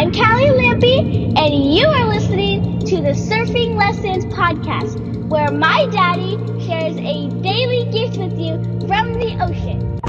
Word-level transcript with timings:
I'm 0.00 0.12
Callie 0.12 0.46
Lampy, 0.46 1.34
and 1.36 1.74
you 1.74 1.86
are 1.86 2.08
listening 2.08 2.78
to 2.86 3.02
the 3.02 3.10
Surfing 3.10 3.76
Lessons 3.76 4.24
Podcast, 4.32 5.28
where 5.28 5.52
my 5.52 5.84
daddy 5.92 6.38
shares 6.64 6.96
a 6.96 7.28
daily 7.42 7.84
gift 7.92 8.16
with 8.16 8.38
you 8.38 8.54
from 8.88 9.12
the 9.12 9.36
ocean. 9.44 10.00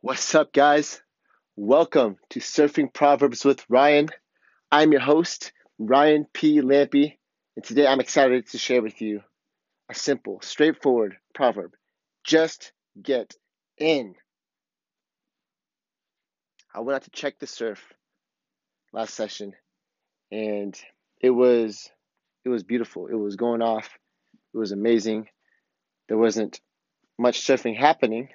What's 0.00 0.32
up, 0.36 0.52
guys? 0.52 1.02
Welcome 1.56 2.18
to 2.30 2.38
Surfing 2.38 2.94
Proverbs 2.94 3.44
with 3.44 3.68
Ryan. 3.68 4.10
I'm 4.70 4.92
your 4.92 5.00
host, 5.00 5.50
Ryan 5.80 6.24
P. 6.32 6.60
Lampy, 6.60 7.18
and 7.56 7.64
today 7.64 7.88
I'm 7.88 7.98
excited 7.98 8.46
to 8.50 8.58
share 8.58 8.80
with 8.80 9.02
you 9.02 9.22
a 9.88 9.94
simple, 9.96 10.38
straightforward 10.40 11.16
proverb 11.34 11.72
just 12.26 12.72
get 13.00 13.34
in. 13.78 14.14
I 16.74 16.80
went 16.80 16.96
out 16.96 17.04
to 17.04 17.10
check 17.10 17.38
the 17.38 17.46
surf 17.46 17.82
last 18.92 19.14
session 19.14 19.54
and 20.30 20.78
it 21.20 21.30
was 21.30 21.90
it 22.44 22.48
was 22.48 22.62
beautiful. 22.62 23.08
It 23.08 23.14
was 23.14 23.36
going 23.36 23.62
off. 23.62 23.98
It 24.54 24.58
was 24.58 24.72
amazing. 24.72 25.28
There 26.08 26.18
wasn't 26.18 26.60
much 27.18 27.40
surfing 27.40 27.76
happening, 27.76 28.28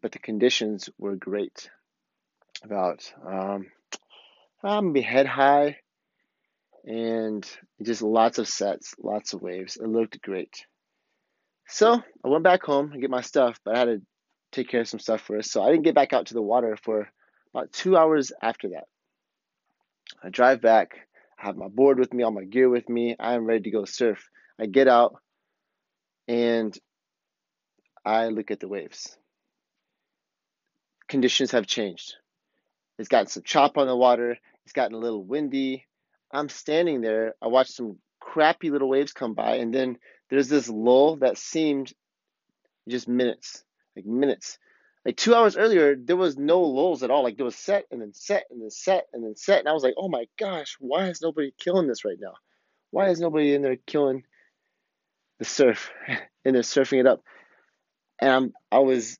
but 0.00 0.12
the 0.12 0.18
conditions 0.18 0.88
were 0.98 1.16
great. 1.16 1.68
About 2.62 3.12
um, 3.26 3.66
I'm 4.62 4.92
be 4.92 5.02
head 5.02 5.26
high, 5.26 5.78
and 6.84 7.46
just 7.82 8.02
lots 8.02 8.38
of 8.38 8.48
sets, 8.48 8.94
lots 8.98 9.34
of 9.34 9.42
waves. 9.42 9.76
It 9.76 9.86
looked 9.86 10.22
great. 10.22 10.64
So 11.68 12.02
I 12.24 12.28
went 12.28 12.44
back 12.44 12.62
home 12.62 12.92
and 12.92 13.00
get 13.00 13.10
my 13.10 13.20
stuff, 13.20 13.60
but 13.64 13.74
I 13.74 13.78
had 13.78 13.84
to 13.86 14.02
take 14.52 14.68
care 14.68 14.82
of 14.82 14.88
some 14.88 15.00
stuff 15.00 15.22
first. 15.22 15.50
So 15.50 15.62
I 15.62 15.70
didn't 15.70 15.84
get 15.84 15.94
back 15.94 16.12
out 16.12 16.26
to 16.26 16.34
the 16.34 16.42
water 16.42 16.76
for 16.82 17.08
about 17.52 17.72
two 17.72 17.96
hours 17.96 18.32
after 18.40 18.70
that. 18.70 18.84
I 20.22 20.28
drive 20.28 20.60
back, 20.60 21.08
I 21.38 21.46
have 21.46 21.56
my 21.56 21.68
board 21.68 21.98
with 21.98 22.14
me, 22.14 22.22
all 22.22 22.30
my 22.30 22.44
gear 22.44 22.68
with 22.68 22.88
me. 22.88 23.16
I 23.18 23.34
am 23.34 23.44
ready 23.44 23.62
to 23.62 23.70
go 23.70 23.84
surf. 23.84 24.30
I 24.58 24.66
get 24.66 24.88
out 24.88 25.16
and 26.28 26.76
I 28.04 28.28
look 28.28 28.50
at 28.50 28.60
the 28.60 28.68
waves. 28.68 29.16
Conditions 31.08 31.50
have 31.50 31.66
changed. 31.66 32.14
It's 32.98 33.08
gotten 33.08 33.26
some 33.26 33.42
chop 33.44 33.76
on 33.76 33.86
the 33.86 33.96
water, 33.96 34.38
it's 34.64 34.72
gotten 34.72 34.96
a 34.96 35.00
little 35.00 35.22
windy. 35.22 35.84
I'm 36.32 36.48
standing 36.48 37.00
there, 37.00 37.34
I 37.42 37.48
watch 37.48 37.68
some 37.68 37.98
crappy 38.20 38.70
little 38.70 38.88
waves 38.88 39.12
come 39.12 39.34
by, 39.34 39.56
and 39.56 39.72
then 39.74 39.98
there's 40.30 40.48
this 40.48 40.68
lull 40.68 41.16
that 41.16 41.38
seemed 41.38 41.92
just 42.88 43.08
minutes, 43.08 43.64
like 43.94 44.06
minutes. 44.06 44.58
Like 45.04 45.16
two 45.16 45.34
hours 45.34 45.56
earlier, 45.56 45.94
there 45.94 46.16
was 46.16 46.36
no 46.36 46.62
lulls 46.62 47.04
at 47.04 47.10
all. 47.10 47.22
Like 47.22 47.36
there 47.36 47.44
was 47.44 47.56
set 47.56 47.86
and 47.92 48.00
then 48.00 48.12
set 48.12 48.44
and 48.50 48.60
then 48.60 48.70
set 48.70 49.06
and 49.12 49.22
then 49.22 49.36
set. 49.36 49.60
And 49.60 49.68
I 49.68 49.72
was 49.72 49.84
like, 49.84 49.94
oh 49.96 50.08
my 50.08 50.26
gosh, 50.36 50.76
why 50.80 51.06
is 51.08 51.22
nobody 51.22 51.52
killing 51.58 51.86
this 51.86 52.04
right 52.04 52.18
now? 52.20 52.34
Why 52.90 53.10
is 53.10 53.20
nobody 53.20 53.54
in 53.54 53.62
there 53.62 53.76
killing 53.76 54.24
the 55.38 55.44
surf 55.44 55.90
and 56.44 56.54
they're 56.54 56.62
surfing 56.62 57.00
it 57.00 57.06
up? 57.06 57.22
And 58.18 58.30
I'm, 58.30 58.54
I 58.72 58.80
was 58.80 59.18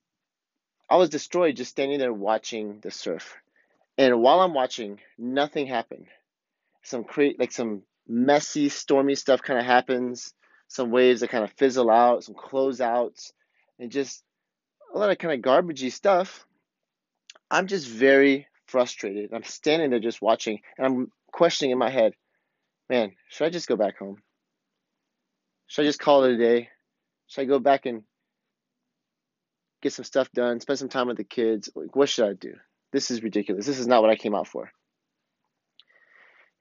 I 0.88 0.96
was 0.96 1.10
destroyed 1.10 1.56
just 1.56 1.70
standing 1.70 1.98
there 1.98 2.12
watching 2.12 2.80
the 2.80 2.90
surf. 2.90 3.36
And 3.98 4.20
while 4.20 4.40
I'm 4.40 4.54
watching, 4.54 5.00
nothing 5.18 5.66
happened. 5.66 6.06
Some 6.82 7.04
create 7.04 7.38
like 7.38 7.52
some 7.52 7.82
messy, 8.08 8.68
stormy 8.68 9.14
stuff 9.14 9.42
kind 9.42 9.58
of 9.58 9.66
happens 9.66 10.32
some 10.68 10.90
waves 10.90 11.20
that 11.20 11.30
kind 11.30 11.44
of 11.44 11.52
fizzle 11.52 11.90
out, 11.90 12.24
some 12.24 12.34
closeouts, 12.34 13.32
and 13.78 13.90
just 13.90 14.22
a 14.94 14.98
lot 14.98 15.10
of 15.10 15.18
kind 15.18 15.34
of 15.34 15.40
garbagey 15.40 15.92
stuff. 15.92 16.46
I'm 17.50 17.66
just 17.66 17.88
very 17.88 18.46
frustrated. 18.66 19.32
I'm 19.32 19.44
standing 19.44 19.90
there 19.90 20.00
just 20.00 20.22
watching, 20.22 20.60
and 20.76 20.86
I'm 20.86 21.12
questioning 21.32 21.70
in 21.70 21.78
my 21.78 21.90
head, 21.90 22.14
man, 22.88 23.12
should 23.28 23.44
I 23.44 23.50
just 23.50 23.68
go 23.68 23.76
back 23.76 23.98
home? 23.98 24.22
Should 25.68 25.82
I 25.82 25.88
just 25.88 26.00
call 26.00 26.24
it 26.24 26.32
a 26.32 26.38
day? 26.38 26.68
Should 27.28 27.42
I 27.42 27.44
go 27.44 27.58
back 27.58 27.86
and 27.86 28.02
get 29.82 29.92
some 29.92 30.04
stuff 30.04 30.30
done, 30.32 30.60
spend 30.60 30.78
some 30.78 30.88
time 30.88 31.08
with 31.08 31.16
the 31.16 31.24
kids? 31.24 31.70
Like, 31.74 31.94
what 31.94 32.08
should 32.08 32.28
I 32.28 32.32
do? 32.34 32.54
This 32.92 33.10
is 33.10 33.22
ridiculous. 33.22 33.66
This 33.66 33.78
is 33.78 33.86
not 33.86 34.00
what 34.00 34.10
I 34.10 34.16
came 34.16 34.34
out 34.34 34.48
for. 34.48 34.70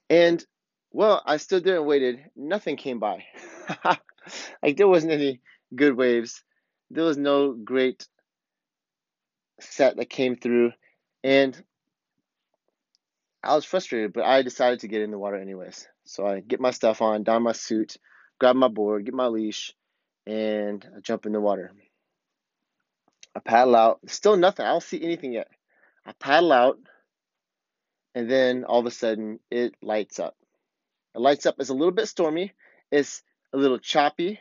And 0.10 0.44
well, 0.92 1.22
I 1.26 1.38
stood 1.38 1.64
there 1.64 1.78
and 1.78 1.86
waited. 1.86 2.20
Nothing 2.36 2.78
came 2.78 3.00
by. 3.00 3.26
like 4.64 4.78
there 4.78 4.88
wasn't 4.88 5.14
any 5.14 5.42
good 5.76 5.96
waves. 5.96 6.44
There 6.92 7.04
was 7.04 7.18
no 7.18 7.54
great 7.54 8.08
set 9.60 9.98
that 9.98 10.10
came 10.10 10.36
through, 10.36 10.72
and 11.24 11.62
I 13.44 13.56
was 13.56 13.66
frustrated. 13.66 14.14
But 14.14 14.26
I 14.26 14.42
decided 14.42 14.82
to 14.82 14.88
get 14.88 15.02
in 15.02 15.12
the 15.12 15.20
water 15.20 15.38
anyways. 15.38 15.88
So 16.04 16.26
I 16.26 16.40
get 16.40 16.60
my 16.60 16.72
stuff 16.72 17.02
on, 17.02 17.24
don 17.24 17.44
my 17.44 17.54
suit, 17.54 17.98
grab 18.40 18.56
my 18.56 18.68
board, 18.68 19.06
get 19.06 19.14
my 19.14 19.28
leash, 19.28 19.74
and 20.26 20.86
I 20.96 21.00
jump 21.00 21.26
in 21.26 21.32
the 21.32 21.42
water. 21.42 21.72
I 23.36 23.40
paddle 23.40 23.76
out. 23.76 24.00
Still 24.08 24.38
nothing. 24.38 24.66
I 24.66 24.70
don't 24.70 24.84
see 24.84 25.04
anything 25.04 25.34
yet. 25.34 25.48
I 26.06 26.14
paddle 26.14 26.52
out, 26.52 26.80
and 28.14 28.30
then 28.30 28.64
all 28.64 28.80
of 28.80 28.86
a 28.86 28.92
sudden 28.92 29.40
it 29.52 29.76
lights 29.82 30.20
up. 30.20 30.36
It 31.16 31.20
lights 31.20 31.46
up. 31.46 31.56
It's 31.60 31.70
a 31.70 31.74
little 31.74 31.92
bit 31.92 32.08
stormy. 32.08 32.54
It's 32.92 33.24
a 33.56 33.58
little 33.58 33.80
choppy. 33.80 34.40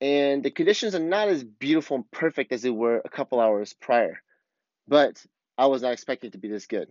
And 0.00 0.42
the 0.42 0.50
conditions 0.50 0.94
are 0.94 1.00
not 1.00 1.28
as 1.28 1.44
beautiful 1.44 1.96
and 1.96 2.10
perfect 2.10 2.52
as 2.52 2.62
they 2.62 2.70
were 2.70 3.00
a 3.04 3.08
couple 3.08 3.38
hours 3.38 3.72
prior. 3.72 4.20
But 4.88 5.24
I 5.56 5.66
was 5.66 5.82
not 5.82 5.92
expecting 5.92 6.28
it 6.28 6.32
to 6.32 6.38
be 6.38 6.48
this 6.48 6.66
good. 6.66 6.88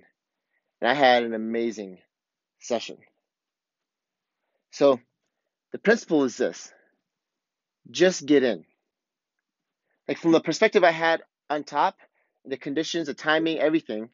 And 0.79 0.89
I 0.89 0.93
had 0.93 1.23
an 1.23 1.33
amazing 1.33 1.97
session. 2.59 2.97
So 4.71 4.99
the 5.73 5.79
principle 5.79 6.23
is 6.23 6.37
this 6.37 6.71
just 7.89 8.25
get 8.25 8.43
in. 8.43 8.63
Like 10.07 10.17
from 10.17 10.31
the 10.31 10.39
perspective 10.39 10.83
I 10.83 10.91
had 10.91 11.23
on 11.49 11.63
top, 11.63 11.97
the 12.45 12.57
conditions, 12.57 13.07
the 13.07 13.13
timing, 13.13 13.59
everything, 13.59 14.09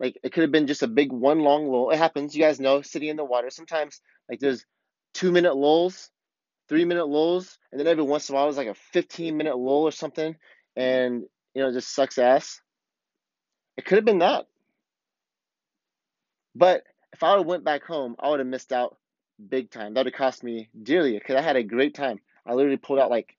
like 0.00 0.18
it 0.22 0.32
could 0.32 0.42
have 0.42 0.52
been 0.52 0.66
just 0.66 0.82
a 0.82 0.88
big 0.88 1.12
one 1.12 1.40
long 1.40 1.68
lull. 1.68 1.90
It 1.90 1.98
happens, 1.98 2.34
you 2.34 2.42
guys 2.42 2.60
know, 2.60 2.82
sitting 2.82 3.08
in 3.08 3.16
the 3.16 3.24
water. 3.24 3.50
Sometimes 3.50 4.00
like 4.28 4.40
there's 4.40 4.64
two 5.12 5.30
minute 5.30 5.56
lulls, 5.56 6.10
three 6.68 6.84
minute 6.84 7.06
lulls, 7.06 7.58
and 7.70 7.80
then 7.80 7.86
every 7.86 8.04
once 8.04 8.28
in 8.28 8.34
a 8.34 8.36
while 8.36 8.46
there's 8.46 8.56
like 8.56 8.68
a 8.68 8.74
15 8.74 9.36
minute 9.36 9.56
lull 9.56 9.82
or 9.82 9.92
something, 9.92 10.36
and 10.76 11.24
you 11.54 11.62
know, 11.62 11.68
it 11.68 11.72
just 11.72 11.94
sucks 11.94 12.18
ass. 12.18 12.60
It 13.76 13.84
could 13.84 13.96
have 13.96 14.04
been 14.04 14.18
that. 14.18 14.46
But 16.54 16.84
if 17.12 17.22
I 17.22 17.30
would 17.30 17.38
have 17.38 17.46
went 17.46 17.64
back 17.64 17.84
home, 17.84 18.16
I 18.18 18.28
would 18.28 18.40
have 18.40 18.46
missed 18.46 18.72
out 18.72 18.96
big 19.48 19.70
time. 19.70 19.94
That 19.94 20.00
would 20.00 20.12
have 20.12 20.18
cost 20.18 20.44
me 20.44 20.68
dearly 20.80 21.12
because 21.12 21.36
I 21.36 21.40
had 21.40 21.56
a 21.56 21.62
great 21.62 21.94
time. 21.94 22.20
I 22.44 22.54
literally 22.54 22.76
pulled 22.76 22.98
out 22.98 23.10
like 23.10 23.36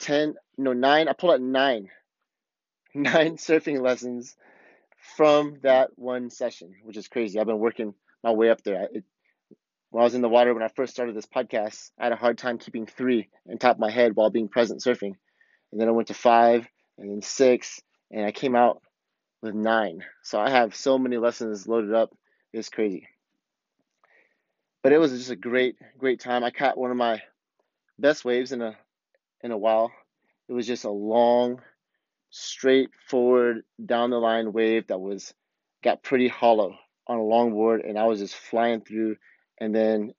10, 0.00 0.34
no, 0.58 0.72
nine. 0.72 1.08
I 1.08 1.12
pulled 1.12 1.34
out 1.34 1.40
nine, 1.40 1.90
nine 2.94 3.36
surfing 3.36 3.80
lessons 3.80 4.36
from 5.16 5.58
that 5.62 5.90
one 5.96 6.30
session, 6.30 6.74
which 6.84 6.96
is 6.96 7.08
crazy. 7.08 7.38
I've 7.38 7.46
been 7.46 7.58
working 7.58 7.94
my 8.22 8.30
way 8.30 8.50
up 8.50 8.62
there. 8.62 8.88
It, 8.92 9.04
when 9.92 10.00
I 10.00 10.04
was 10.04 10.14
in 10.14 10.22
the 10.22 10.28
water 10.28 10.54
when 10.54 10.62
I 10.62 10.68
first 10.68 10.94
started 10.94 11.14
this 11.14 11.26
podcast, 11.26 11.90
I 12.00 12.04
had 12.04 12.12
a 12.12 12.16
hard 12.16 12.38
time 12.38 12.56
keeping 12.56 12.86
three 12.86 13.28
on 13.48 13.58
top 13.58 13.76
of 13.76 13.80
my 13.80 13.90
head 13.90 14.16
while 14.16 14.30
being 14.30 14.48
present 14.48 14.80
surfing. 14.80 15.12
And 15.70 15.78
then 15.78 15.86
I 15.86 15.90
went 15.90 16.08
to 16.08 16.14
five 16.14 16.66
and 16.96 17.10
then 17.10 17.20
six, 17.20 17.82
and 18.10 18.24
I 18.24 18.32
came 18.32 18.56
out 18.56 18.80
with 19.42 19.54
nine. 19.54 20.02
So 20.22 20.40
I 20.40 20.48
have 20.48 20.74
so 20.74 20.98
many 20.98 21.18
lessons 21.18 21.68
loaded 21.68 21.92
up. 21.92 22.16
It's 22.54 22.70
crazy. 22.70 23.06
But 24.82 24.92
it 24.92 24.98
was 24.98 25.12
just 25.12 25.30
a 25.30 25.36
great, 25.36 25.76
great 25.98 26.20
time. 26.20 26.42
I 26.42 26.50
caught 26.50 26.78
one 26.78 26.90
of 26.90 26.96
my 26.96 27.20
best 27.98 28.24
waves 28.24 28.52
in 28.52 28.62
a 28.62 28.74
in 29.42 29.50
a 29.50 29.58
while. 29.58 29.92
It 30.48 30.54
was 30.54 30.66
just 30.66 30.84
a 30.84 30.90
long, 30.90 31.60
straightforward 32.30 33.62
down 33.84 34.08
the 34.08 34.16
line 34.16 34.54
wave 34.54 34.86
that 34.86 35.00
was 35.00 35.34
got 35.84 36.02
pretty 36.02 36.28
hollow 36.28 36.78
on 37.06 37.18
a 37.18 37.20
longboard 37.20 37.86
and 37.86 37.98
I 37.98 38.06
was 38.06 38.20
just 38.20 38.36
flying 38.36 38.80
through 38.80 39.16
and 39.62 39.72
then 39.72 40.12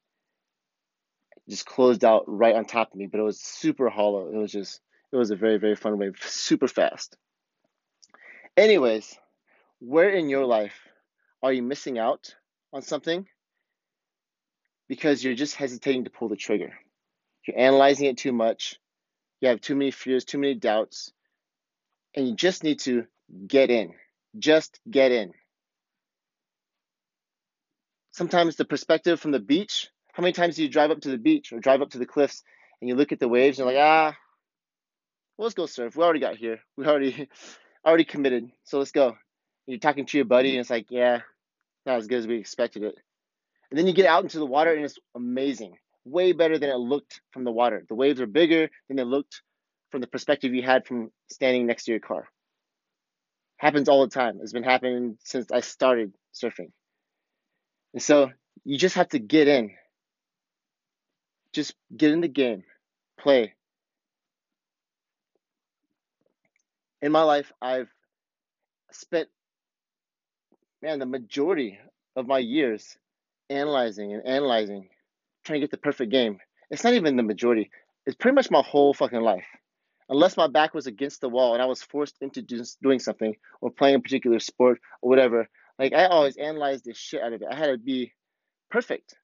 just 1.49 1.65
closed 1.65 2.05
out 2.05 2.23
right 2.27 2.55
on 2.55 2.63
top 2.63 2.93
of 2.93 2.95
me, 2.97 3.07
but 3.07 3.19
it 3.19 3.23
was 3.23 3.41
super 3.41 3.89
hollow. 3.89 4.29
It 4.29 4.37
was 4.37 4.53
just 4.53 4.79
it 5.11 5.17
was 5.17 5.31
a 5.31 5.35
very 5.35 5.57
very 5.57 5.75
fun 5.75 5.97
wave, 5.97 6.15
super 6.21 6.69
fast. 6.69 7.17
Anyways, 8.55 9.17
where 9.79 10.09
in 10.09 10.29
your 10.29 10.45
life 10.45 10.87
are 11.41 11.51
you 11.51 11.61
missing 11.61 11.97
out 11.99 12.35
on 12.71 12.81
something 12.81 13.27
because 14.87 15.21
you're 15.21 15.35
just 15.35 15.55
hesitating 15.55 16.05
to 16.05 16.09
pull 16.09 16.29
the 16.29 16.37
trigger? 16.37 16.71
You're 17.45 17.59
analyzing 17.59 18.07
it 18.07 18.17
too 18.17 18.31
much. 18.31 18.79
You 19.41 19.49
have 19.49 19.59
too 19.59 19.75
many 19.75 19.91
fears, 19.91 20.23
too 20.23 20.37
many 20.37 20.53
doubts, 20.53 21.11
and 22.15 22.25
you 22.25 22.33
just 22.33 22.63
need 22.63 22.79
to 22.81 23.07
get 23.45 23.69
in. 23.69 23.91
Just 24.39 24.79
get 24.89 25.11
in. 25.11 25.33
Sometimes 28.13 28.55
the 28.55 28.65
perspective 28.65 29.19
from 29.19 29.31
the 29.31 29.39
beach, 29.39 29.89
how 30.13 30.21
many 30.21 30.33
times 30.33 30.55
do 30.55 30.63
you 30.63 30.69
drive 30.69 30.91
up 30.91 31.01
to 31.01 31.09
the 31.09 31.17
beach 31.17 31.51
or 31.51 31.59
drive 31.59 31.81
up 31.81 31.89
to 31.91 31.97
the 31.97 32.05
cliffs 32.05 32.43
and 32.79 32.87
you 32.87 32.95
look 32.95 33.11
at 33.11 33.19
the 33.19 33.27
waves 33.27 33.59
and 33.59 33.67
you're 33.67 33.75
like, 33.75 33.83
ah, 33.83 34.15
well, 35.37 35.45
let's 35.45 35.55
go 35.55 35.65
surf. 35.65 35.95
We 35.95 36.03
already 36.03 36.19
got 36.19 36.37
here. 36.37 36.59
We 36.77 36.85
already 36.85 37.27
already 37.85 38.05
committed. 38.05 38.49
So 38.63 38.77
let's 38.77 38.91
go. 38.91 39.07
And 39.07 39.15
you're 39.65 39.79
talking 39.79 40.05
to 40.05 40.17
your 40.17 40.25
buddy, 40.25 40.51
and 40.51 40.59
it's 40.59 40.69
like, 40.69 40.87
yeah, 40.89 41.21
not 41.85 41.97
as 41.97 42.07
good 42.07 42.19
as 42.19 42.27
we 42.27 42.37
expected 42.37 42.83
it. 42.83 42.95
And 43.71 43.79
then 43.79 43.87
you 43.87 43.93
get 43.93 44.05
out 44.05 44.23
into 44.23 44.39
the 44.39 44.45
water, 44.45 44.73
and 44.73 44.85
it's 44.85 44.99
amazing. 45.15 45.75
Way 46.05 46.33
better 46.33 46.59
than 46.59 46.69
it 46.69 46.75
looked 46.75 47.21
from 47.31 47.45
the 47.45 47.51
water. 47.51 47.83
The 47.87 47.95
waves 47.95 48.21
are 48.21 48.27
bigger 48.27 48.69
than 48.87 48.97
they 48.97 49.03
looked 49.03 49.41
from 49.89 50.01
the 50.01 50.07
perspective 50.07 50.53
you 50.53 50.61
had 50.61 50.85
from 50.85 51.11
standing 51.31 51.65
next 51.65 51.85
to 51.85 51.91
your 51.91 51.99
car. 51.99 52.27
Happens 53.57 53.87
all 53.89 54.01
the 54.01 54.13
time. 54.13 54.39
It's 54.41 54.53
been 54.53 54.63
happening 54.63 55.17
since 55.23 55.51
I 55.51 55.61
started 55.61 56.13
surfing. 56.33 56.71
And 57.93 58.01
so 58.01 58.31
you 58.63 58.77
just 58.77 58.95
have 58.95 59.09
to 59.09 59.19
get 59.19 59.47
in. 59.47 59.71
Just 61.53 61.75
get 61.95 62.11
in 62.11 62.21
the 62.21 62.27
game, 62.27 62.63
play. 63.19 63.53
In 67.01 67.11
my 67.11 67.23
life, 67.23 67.51
I've 67.61 67.89
spent, 68.91 69.29
man, 70.81 70.99
the 70.99 71.05
majority 71.05 71.77
of 72.15 72.27
my 72.27 72.39
years 72.39 72.97
analyzing 73.49 74.13
and 74.13 74.25
analyzing, 74.25 74.89
trying 75.43 75.59
to 75.59 75.63
get 75.67 75.71
the 75.71 75.77
perfect 75.77 76.11
game. 76.11 76.39
It's 76.71 76.83
not 76.83 76.93
even 76.93 77.17
the 77.17 77.23
majority, 77.23 77.69
it's 78.05 78.15
pretty 78.15 78.35
much 78.35 78.49
my 78.49 78.61
whole 78.61 78.93
fucking 78.93 79.21
life. 79.21 79.45
Unless 80.09 80.37
my 80.37 80.47
back 80.47 80.73
was 80.73 80.87
against 80.87 81.21
the 81.21 81.29
wall 81.29 81.53
and 81.53 81.61
I 81.61 81.65
was 81.65 81.81
forced 81.81 82.17
into 82.21 82.41
doing 82.81 82.99
something 82.99 83.35
or 83.61 83.71
playing 83.71 83.95
a 83.95 83.99
particular 83.99 84.39
sport 84.39 84.79
or 85.01 85.09
whatever, 85.09 85.47
like 85.79 85.93
I 85.93 86.05
always 86.05 86.37
analyzed 86.37 86.85
the 86.85 86.93
shit 86.93 87.21
out 87.21 87.33
of 87.33 87.41
it. 87.41 87.47
I 87.49 87.55
had 87.55 87.67
to 87.67 87.77
be 87.77 88.13
perfect. 88.69 89.15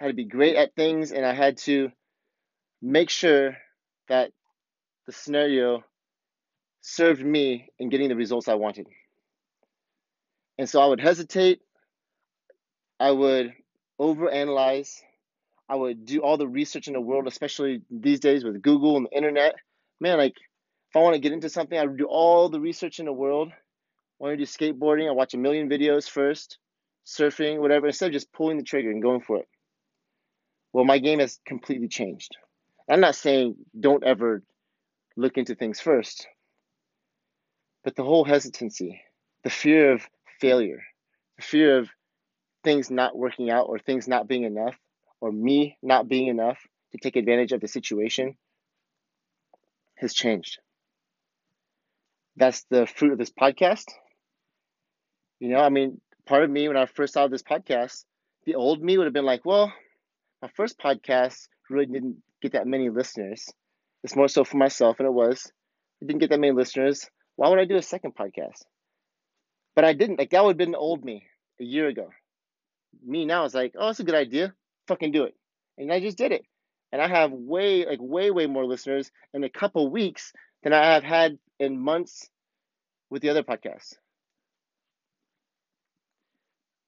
I 0.00 0.04
had 0.04 0.10
to 0.10 0.14
be 0.14 0.24
great 0.24 0.56
at 0.56 0.74
things 0.74 1.12
and 1.12 1.24
I 1.24 1.34
had 1.34 1.58
to 1.58 1.90
make 2.80 3.10
sure 3.10 3.56
that 4.08 4.32
the 5.06 5.12
scenario 5.12 5.84
served 6.80 7.24
me 7.24 7.68
in 7.78 7.88
getting 7.88 8.08
the 8.08 8.16
results 8.16 8.48
I 8.48 8.54
wanted. 8.54 8.86
And 10.58 10.68
so 10.68 10.80
I 10.80 10.86
would 10.86 11.00
hesitate, 11.00 11.60
I 12.98 13.10
would 13.10 13.52
overanalyze, 14.00 15.00
I 15.68 15.76
would 15.76 16.04
do 16.04 16.20
all 16.20 16.36
the 16.36 16.48
research 16.48 16.88
in 16.88 16.94
the 16.94 17.00
world, 17.00 17.26
especially 17.26 17.82
these 17.90 18.20
days 18.20 18.44
with 18.44 18.60
Google 18.60 18.96
and 18.96 19.06
the 19.06 19.16
internet. 19.16 19.54
Man, 20.00 20.18
like 20.18 20.34
if 20.36 20.96
I 20.96 20.98
want 20.98 21.14
to 21.14 21.20
get 21.20 21.32
into 21.32 21.48
something, 21.48 21.78
I 21.78 21.86
would 21.86 21.96
do 21.96 22.06
all 22.06 22.48
the 22.48 22.60
research 22.60 22.98
in 22.98 23.06
the 23.06 23.12
world. 23.12 23.50
Want 24.22 24.34
to 24.34 24.36
do 24.36 24.44
skateboarding, 24.44 25.08
I 25.08 25.10
watch 25.10 25.34
a 25.34 25.36
million 25.36 25.68
videos 25.68 26.08
first, 26.08 26.58
surfing, 27.04 27.58
whatever, 27.58 27.88
instead 27.88 28.06
of 28.06 28.12
just 28.12 28.32
pulling 28.32 28.56
the 28.56 28.62
trigger 28.62 28.88
and 28.88 29.02
going 29.02 29.20
for 29.20 29.38
it. 29.38 29.48
Well, 30.72 30.84
my 30.84 30.98
game 30.98 31.18
has 31.18 31.40
completely 31.44 31.88
changed. 31.88 32.36
I'm 32.88 33.00
not 33.00 33.16
saying 33.16 33.56
don't 33.80 34.04
ever 34.04 34.44
look 35.16 35.38
into 35.38 35.56
things 35.56 35.80
first, 35.80 36.28
but 37.82 37.96
the 37.96 38.04
whole 38.04 38.22
hesitancy, 38.22 39.02
the 39.42 39.50
fear 39.50 39.90
of 39.90 40.08
failure, 40.38 40.84
the 41.36 41.42
fear 41.42 41.78
of 41.78 41.90
things 42.62 42.92
not 42.92 43.18
working 43.18 43.50
out 43.50 43.66
or 43.66 43.80
things 43.80 44.06
not 44.06 44.28
being 44.28 44.44
enough 44.44 44.76
or 45.20 45.32
me 45.32 45.76
not 45.82 46.06
being 46.06 46.28
enough 46.28 46.60
to 46.92 46.98
take 46.98 47.16
advantage 47.16 47.50
of 47.50 47.60
the 47.60 47.66
situation 47.66 48.36
has 49.96 50.14
changed. 50.14 50.60
That's 52.36 52.62
the 52.70 52.86
fruit 52.86 53.10
of 53.10 53.18
this 53.18 53.32
podcast. 53.32 53.86
You 55.42 55.48
know, 55.48 55.58
I 55.58 55.70
mean, 55.70 56.00
part 56.24 56.44
of 56.44 56.50
me 56.50 56.68
when 56.68 56.76
I 56.76 56.86
first 56.86 57.14
saw 57.14 57.26
this 57.26 57.42
podcast, 57.42 58.04
the 58.46 58.54
old 58.54 58.80
me 58.80 58.96
would 58.96 59.08
have 59.08 59.12
been 59.12 59.24
like, 59.24 59.44
well, 59.44 59.72
my 60.40 60.46
first 60.54 60.78
podcast 60.78 61.48
really 61.68 61.86
didn't 61.86 62.22
get 62.40 62.52
that 62.52 62.64
many 62.64 62.90
listeners. 62.90 63.44
It's 64.04 64.14
more 64.14 64.28
so 64.28 64.44
for 64.44 64.56
myself, 64.56 65.00
and 65.00 65.08
it 65.08 65.12
was. 65.12 65.50
It 66.00 66.06
didn't 66.06 66.20
get 66.20 66.30
that 66.30 66.38
many 66.38 66.52
listeners. 66.52 67.10
Why 67.34 67.48
would 67.48 67.58
I 67.58 67.64
do 67.64 67.74
a 67.74 67.82
second 67.82 68.14
podcast? 68.14 68.62
But 69.74 69.84
I 69.84 69.94
didn't. 69.94 70.20
Like 70.20 70.30
that 70.30 70.44
would 70.44 70.50
have 70.50 70.58
been 70.58 70.70
the 70.70 70.78
old 70.78 71.04
me 71.04 71.26
a 71.60 71.64
year 71.64 71.88
ago. 71.88 72.10
Me 73.04 73.24
now 73.24 73.44
is 73.44 73.52
like, 73.52 73.74
oh, 73.76 73.86
that's 73.86 73.98
a 73.98 74.04
good 74.04 74.14
idea. 74.14 74.54
Fucking 74.86 75.10
do 75.10 75.24
it. 75.24 75.34
And 75.76 75.92
I 75.92 75.98
just 75.98 76.18
did 76.18 76.30
it. 76.30 76.44
And 76.92 77.02
I 77.02 77.08
have 77.08 77.32
way, 77.32 77.84
like 77.84 77.98
way, 78.00 78.30
way 78.30 78.46
more 78.46 78.64
listeners 78.64 79.10
in 79.34 79.42
a 79.42 79.50
couple 79.50 79.90
weeks 79.90 80.32
than 80.62 80.72
I 80.72 80.92
have 80.92 81.02
had 81.02 81.36
in 81.58 81.82
months 81.82 82.30
with 83.10 83.22
the 83.22 83.30
other 83.30 83.42
podcasts. 83.42 83.94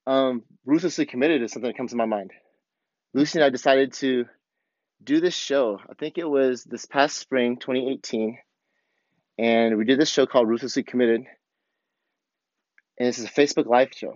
Um, 0.07 0.43
ruthlessly 0.67 1.07
committed 1.07 1.43
is 1.43 1.53
something 1.53 1.71
that 1.71 1.77
comes 1.77 1.93
to 1.93 1.97
my 1.97 2.07
mind. 2.07 2.33
Lucy 3.15 3.39
and 3.39 3.45
I 3.45 3.51
decided 3.51 3.93
to 3.95 4.27
do 5.03 5.21
this 5.21 5.35
show. 5.35 5.81
I 5.89 5.95
think 5.95 6.19
it 6.19 6.29
was 6.29 6.65
this 6.65 6.85
past 6.85 7.17
spring, 7.17 7.57
2018, 7.57 8.39
and 9.39 9.77
we 9.79 9.85
did 9.85 9.99
this 9.99 10.11
show 10.11 10.27
called 10.27 10.49
Ruthlessly 10.49 10.83
Committed. 10.83 11.25
And 12.99 13.09
this 13.09 13.19
is 13.19 13.25
a 13.25 13.29
Facebook 13.29 13.67
Live 13.67 13.91
show. 13.95 14.15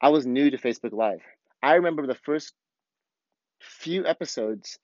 I 0.00 0.08
was 0.10 0.26
new 0.26 0.50
to 0.50 0.58
Facebook 0.58 0.92
Live. 0.92 1.20
I 1.62 1.74
remember 1.74 2.06
the 2.06 2.14
first 2.14 2.52
few 3.60 4.06
episodes, 4.06 4.78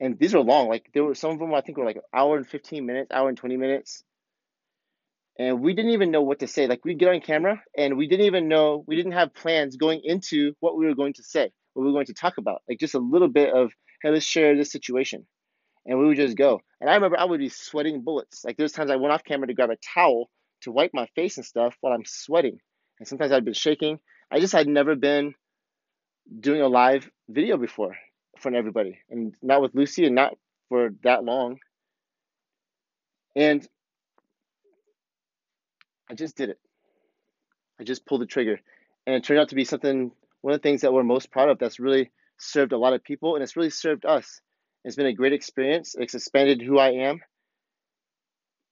and 0.00 0.18
these 0.18 0.34
are 0.34 0.40
long. 0.40 0.68
Like 0.68 0.90
there 0.94 1.04
were 1.04 1.14
some 1.14 1.32
of 1.32 1.38
them 1.38 1.54
I 1.54 1.60
think 1.60 1.78
were 1.78 1.84
like 1.84 1.96
an 1.96 2.02
hour 2.14 2.36
and 2.36 2.46
15 2.46 2.84
minutes, 2.86 3.10
hour 3.10 3.28
and 3.28 3.36
20 3.36 3.56
minutes 3.56 4.04
and 5.38 5.60
we 5.60 5.72
didn't 5.72 5.92
even 5.92 6.10
know 6.10 6.22
what 6.22 6.40
to 6.40 6.48
say. 6.48 6.66
Like 6.66 6.84
we'd 6.84 6.98
get 6.98 7.08
on 7.08 7.20
camera 7.20 7.62
and 7.76 7.96
we 7.96 8.08
didn't 8.08 8.26
even 8.26 8.48
know, 8.48 8.84
we 8.86 8.96
didn't 8.96 9.12
have 9.12 9.34
plans 9.34 9.76
going 9.76 10.00
into 10.02 10.54
what 10.60 10.76
we 10.76 10.84
were 10.86 10.96
going 10.96 11.12
to 11.14 11.22
say, 11.22 11.52
what 11.74 11.82
we 11.82 11.88
were 11.88 11.92
going 11.92 12.06
to 12.06 12.14
talk 12.14 12.38
about. 12.38 12.62
Like 12.68 12.80
just 12.80 12.94
a 12.94 12.98
little 12.98 13.28
bit 13.28 13.54
of, 13.54 13.70
hey, 14.02 14.10
let's 14.10 14.26
share 14.26 14.56
this 14.56 14.72
situation. 14.72 15.26
And 15.86 15.98
we 15.98 16.06
would 16.06 16.16
just 16.16 16.36
go. 16.36 16.60
And 16.80 16.90
I 16.90 16.94
remember 16.94 17.18
I 17.18 17.24
would 17.24 17.38
be 17.38 17.48
sweating 17.48 18.02
bullets. 18.02 18.44
Like 18.44 18.56
there's 18.56 18.72
times 18.72 18.90
I 18.90 18.96
went 18.96 19.12
off 19.12 19.24
camera 19.24 19.46
to 19.46 19.54
grab 19.54 19.70
a 19.70 19.76
towel 19.94 20.28
to 20.62 20.72
wipe 20.72 20.90
my 20.92 21.06
face 21.14 21.36
and 21.36 21.46
stuff 21.46 21.76
while 21.80 21.92
I'm 21.92 22.04
sweating. 22.04 22.58
And 22.98 23.06
sometimes 23.06 23.30
I'd 23.30 23.44
been 23.44 23.54
shaking. 23.54 24.00
I 24.30 24.40
just 24.40 24.52
had 24.52 24.66
never 24.66 24.96
been 24.96 25.34
doing 26.40 26.60
a 26.60 26.68
live 26.68 27.08
video 27.28 27.56
before 27.56 27.92
in 27.92 28.40
front 28.40 28.56
of 28.56 28.58
everybody. 28.58 28.98
And 29.08 29.34
not 29.40 29.62
with 29.62 29.74
Lucy 29.74 30.04
and 30.04 30.16
not 30.16 30.36
for 30.68 30.90
that 31.04 31.24
long. 31.24 31.58
And 33.36 33.66
I 36.10 36.14
just 36.14 36.36
did 36.36 36.50
it. 36.50 36.58
I 37.80 37.84
just 37.84 38.06
pulled 38.06 38.22
the 38.22 38.26
trigger. 38.26 38.60
And 39.06 39.16
it 39.16 39.24
turned 39.24 39.40
out 39.40 39.50
to 39.50 39.54
be 39.54 39.64
something, 39.64 40.12
one 40.40 40.54
of 40.54 40.60
the 40.60 40.62
things 40.62 40.82
that 40.82 40.92
we're 40.92 41.02
most 41.02 41.30
proud 41.30 41.48
of 41.48 41.58
that's 41.58 41.80
really 41.80 42.10
served 42.38 42.72
a 42.72 42.78
lot 42.78 42.92
of 42.92 43.04
people 43.04 43.34
and 43.34 43.42
it's 43.42 43.56
really 43.56 43.70
served 43.70 44.04
us. 44.04 44.40
It's 44.84 44.96
been 44.96 45.06
a 45.06 45.12
great 45.12 45.32
experience. 45.32 45.94
It's 45.98 46.14
expanded 46.14 46.62
who 46.62 46.78
I 46.78 46.90
am. 46.90 47.20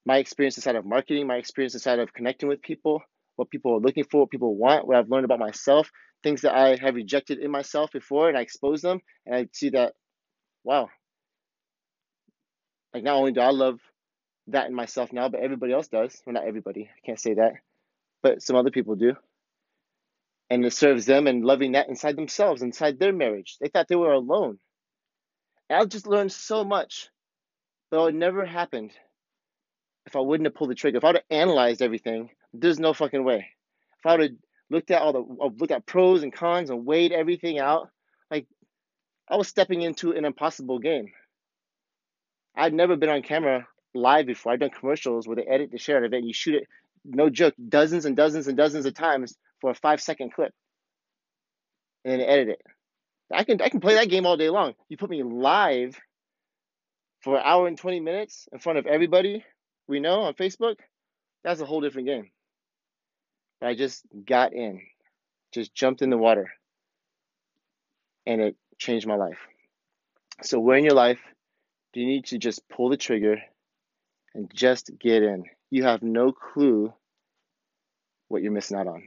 My 0.04 0.18
experience 0.18 0.56
inside 0.56 0.76
of 0.76 0.86
marketing, 0.86 1.26
my 1.26 1.36
experience 1.36 1.74
inside 1.74 1.98
of 1.98 2.12
connecting 2.12 2.48
with 2.48 2.62
people, 2.62 3.02
what 3.34 3.50
people 3.50 3.74
are 3.74 3.80
looking 3.80 4.04
for, 4.04 4.20
what 4.20 4.30
people 4.30 4.56
want, 4.56 4.86
what 4.86 4.96
I've 4.96 5.10
learned 5.10 5.24
about 5.24 5.40
myself, 5.40 5.90
things 6.22 6.42
that 6.42 6.54
I 6.54 6.76
have 6.76 6.94
rejected 6.94 7.38
in 7.38 7.50
myself 7.50 7.90
before, 7.92 8.28
and 8.28 8.38
I 8.38 8.42
expose 8.42 8.82
them, 8.82 9.00
and 9.26 9.34
I 9.34 9.48
see 9.52 9.70
that, 9.70 9.94
wow. 10.62 10.88
Like, 12.94 13.02
not 13.02 13.16
only 13.16 13.32
do 13.32 13.40
I 13.40 13.50
love 13.50 13.80
that 14.48 14.66
in 14.66 14.74
myself 14.74 15.12
now, 15.12 15.28
but 15.28 15.40
everybody 15.40 15.72
else 15.72 15.88
does. 15.88 16.22
Well, 16.24 16.34
not 16.34 16.46
everybody, 16.46 16.84
I 16.84 17.06
can't 17.06 17.20
say 17.20 17.34
that, 17.34 17.54
but 18.22 18.42
some 18.42 18.56
other 18.56 18.70
people 18.70 18.94
do. 18.96 19.14
And 20.50 20.64
it 20.64 20.72
serves 20.72 21.06
them 21.06 21.26
and 21.26 21.44
loving 21.44 21.72
that 21.72 21.88
inside 21.88 22.16
themselves, 22.16 22.62
inside 22.62 22.98
their 22.98 23.12
marriage. 23.12 23.56
They 23.60 23.68
thought 23.68 23.88
they 23.88 23.96
were 23.96 24.12
alone. 24.12 24.58
And 25.68 25.80
I 25.80 25.84
just 25.84 26.06
learned 26.06 26.30
so 26.30 26.64
much, 26.64 27.08
but 27.90 28.06
it 28.06 28.14
never 28.14 28.44
happened 28.44 28.92
if 30.06 30.14
I 30.14 30.20
wouldn't 30.20 30.46
have 30.46 30.54
pulled 30.54 30.70
the 30.70 30.76
trigger. 30.76 30.98
If 30.98 31.04
I 31.04 31.08
would 31.08 31.16
have 31.16 31.24
analyzed 31.30 31.82
everything, 31.82 32.30
there's 32.52 32.78
no 32.78 32.92
fucking 32.92 33.24
way. 33.24 33.48
If 33.98 34.06
I 34.06 34.12
would 34.12 34.20
have 34.20 34.38
looked 34.70 34.90
at 34.92 35.02
all 35.02 35.12
the, 35.12 35.44
uh, 35.44 35.50
looked 35.58 35.72
at 35.72 35.86
pros 35.86 36.22
and 36.22 36.32
cons 36.32 36.70
and 36.70 36.86
weighed 36.86 37.10
everything 37.10 37.58
out, 37.58 37.90
like 38.30 38.46
I 39.28 39.36
was 39.36 39.48
stepping 39.48 39.82
into 39.82 40.12
an 40.12 40.24
impossible 40.24 40.78
game. 40.78 41.12
I'd 42.54 42.72
never 42.72 42.96
been 42.96 43.10
on 43.10 43.22
camera 43.22 43.66
live 43.96 44.26
before. 44.26 44.52
I've 44.52 44.60
done 44.60 44.70
commercials 44.70 45.26
where 45.26 45.36
they 45.36 45.44
edit 45.44 45.70
the 45.70 45.96
of 45.96 46.12
it 46.12 46.16
and 46.16 46.26
you 46.26 46.34
shoot 46.34 46.56
it, 46.56 46.68
no 47.04 47.30
joke, 47.30 47.54
dozens 47.68 48.04
and 48.04 48.16
dozens 48.16 48.46
and 48.46 48.56
dozens 48.56 48.86
of 48.86 48.94
times 48.94 49.36
for 49.60 49.70
a 49.70 49.74
five 49.74 50.00
second 50.00 50.32
clip. 50.32 50.52
And 52.04 52.12
then 52.12 52.28
edit 52.28 52.48
it. 52.50 52.62
I 53.32 53.42
can 53.42 53.60
I 53.60 53.68
can 53.68 53.80
play 53.80 53.94
that 53.94 54.08
game 54.08 54.26
all 54.26 54.36
day 54.36 54.50
long. 54.50 54.74
You 54.88 54.96
put 54.96 55.10
me 55.10 55.22
live 55.22 55.98
for 57.22 57.36
an 57.36 57.42
hour 57.44 57.66
and 57.66 57.76
20 57.76 57.98
minutes 57.98 58.48
in 58.52 58.60
front 58.60 58.78
of 58.78 58.86
everybody 58.86 59.44
we 59.88 60.00
know 60.00 60.22
on 60.22 60.34
Facebook, 60.34 60.76
that's 61.44 61.60
a 61.60 61.66
whole 61.66 61.80
different 61.80 62.08
game. 62.08 62.30
But 63.60 63.68
I 63.68 63.74
just 63.74 64.04
got 64.24 64.52
in, 64.52 64.80
just 65.52 65.74
jumped 65.74 66.02
in 66.02 66.10
the 66.10 66.18
water, 66.18 66.50
and 68.26 68.40
it 68.40 68.56
changed 68.78 69.06
my 69.06 69.16
life. 69.16 69.38
So, 70.42 70.58
where 70.58 70.76
in 70.76 70.84
your 70.84 70.94
life 70.94 71.20
do 71.92 72.00
you 72.00 72.06
need 72.06 72.26
to 72.26 72.38
just 72.38 72.68
pull 72.68 72.90
the 72.90 72.96
trigger 72.96 73.38
and 74.36 74.52
just 74.54 74.90
get 75.00 75.22
in. 75.22 75.44
You 75.70 75.84
have 75.84 76.02
no 76.02 76.30
clue 76.30 76.92
what 78.28 78.42
you're 78.42 78.52
missing 78.52 78.76
out 78.76 78.86
on. 78.86 79.02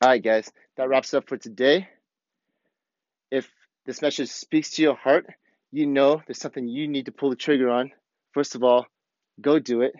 All 0.00 0.10
right, 0.10 0.22
guys, 0.22 0.50
that 0.76 0.88
wraps 0.88 1.12
up 1.12 1.28
for 1.28 1.36
today. 1.36 1.88
If 3.30 3.50
this 3.84 4.00
message 4.00 4.28
speaks 4.28 4.70
to 4.70 4.82
your 4.82 4.94
heart, 4.94 5.26
you 5.72 5.84
know 5.86 6.22
there's 6.26 6.38
something 6.38 6.68
you 6.68 6.86
need 6.86 7.06
to 7.06 7.12
pull 7.12 7.30
the 7.30 7.36
trigger 7.36 7.68
on. 7.68 7.90
First 8.32 8.54
of 8.54 8.62
all, 8.62 8.86
go 9.40 9.58
do 9.58 9.82
it. 9.82 9.92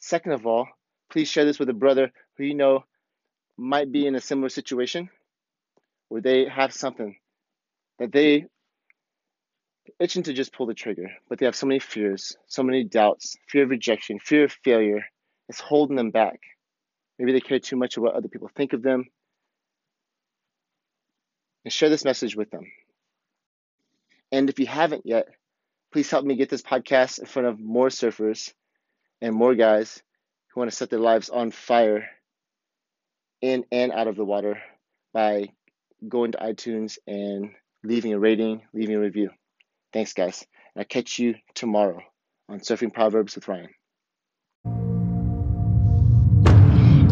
Second 0.00 0.32
of 0.32 0.46
all, 0.46 0.66
please 1.10 1.28
share 1.28 1.44
this 1.44 1.58
with 1.58 1.68
a 1.68 1.74
brother 1.74 2.10
who 2.38 2.44
you 2.44 2.54
know 2.54 2.84
might 3.58 3.92
be 3.92 4.06
in 4.06 4.14
a 4.14 4.20
similar 4.20 4.48
situation 4.48 5.10
where 6.08 6.22
they 6.22 6.46
have 6.46 6.72
something 6.72 7.16
that 7.98 8.12
they 8.12 8.46
itching 9.98 10.24
to 10.24 10.32
just 10.32 10.52
pull 10.52 10.66
the 10.66 10.74
trigger, 10.74 11.10
but 11.28 11.38
they 11.38 11.46
have 11.46 11.56
so 11.56 11.66
many 11.66 11.78
fears, 11.78 12.36
so 12.46 12.62
many 12.62 12.84
doubts, 12.84 13.36
fear 13.48 13.64
of 13.64 13.70
rejection, 13.70 14.18
fear 14.18 14.44
of 14.44 14.52
failure. 14.64 15.04
It's 15.48 15.60
holding 15.60 15.96
them 15.96 16.10
back. 16.10 16.40
Maybe 17.18 17.32
they 17.32 17.40
care 17.40 17.58
too 17.58 17.76
much 17.76 17.96
of 17.96 18.02
what 18.02 18.14
other 18.14 18.28
people 18.28 18.50
think 18.54 18.72
of 18.72 18.82
them. 18.82 19.06
And 21.64 21.72
share 21.72 21.88
this 21.88 22.04
message 22.04 22.36
with 22.36 22.50
them. 22.50 22.66
And 24.30 24.50
if 24.50 24.58
you 24.58 24.66
haven't 24.66 25.06
yet, 25.06 25.28
please 25.92 26.10
help 26.10 26.24
me 26.24 26.36
get 26.36 26.50
this 26.50 26.62
podcast 26.62 27.18
in 27.18 27.26
front 27.26 27.48
of 27.48 27.58
more 27.58 27.88
surfers 27.88 28.52
and 29.20 29.34
more 29.34 29.54
guys 29.54 30.02
who 30.48 30.60
want 30.60 30.70
to 30.70 30.76
set 30.76 30.90
their 30.90 31.00
lives 31.00 31.30
on 31.30 31.50
fire 31.50 32.06
in 33.40 33.64
and 33.72 33.92
out 33.92 34.08
of 34.08 34.16
the 34.16 34.24
water 34.24 34.58
by 35.12 35.48
going 36.06 36.32
to 36.32 36.38
iTunes 36.38 36.98
and 37.06 37.50
leaving 37.82 38.12
a 38.12 38.18
rating, 38.18 38.62
leaving 38.74 38.96
a 38.96 39.00
review. 39.00 39.30
Thanks, 39.96 40.12
guys. 40.12 40.44
And 40.74 40.82
I'll 40.82 40.84
catch 40.84 41.18
you 41.18 41.36
tomorrow 41.54 42.02
on 42.50 42.60
Surfing 42.60 42.92
Proverbs 42.92 43.34
with 43.34 43.48
Ryan. 43.48 43.70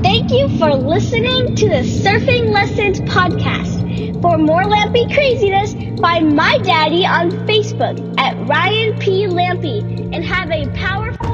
Thank 0.02 0.30
you 0.30 0.50
for 0.58 0.74
listening 0.74 1.56
to 1.56 1.66
the 1.66 1.80
Surfing 1.80 2.52
Lessons 2.52 3.00
podcast. 3.00 4.20
For 4.20 4.36
more 4.36 4.64
Lampy 4.64 5.10
craziness, 5.14 5.72
find 5.98 6.36
my 6.36 6.58
daddy 6.58 7.06
on 7.06 7.30
Facebook 7.48 8.20
at 8.20 8.36
Ryan 8.46 8.98
P. 8.98 9.28
Lampy 9.28 9.80
and 10.14 10.22
have 10.22 10.50
a 10.50 10.68
powerful 10.76 11.33